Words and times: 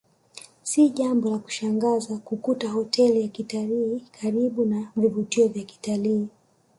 Si 0.63 0.89
jambo 0.89 1.29
la 1.31 1.37
kushangaza 1.37 2.17
kukuta 2.17 2.69
hoteli 2.69 3.21
za 3.21 3.27
kitalii 3.27 3.99
karibu 4.21 4.65
na 4.65 4.91
vivutio 4.95 5.47
vya 5.47 5.63
kitalii 5.63 6.27